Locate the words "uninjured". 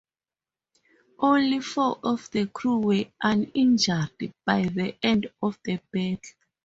3.21-4.33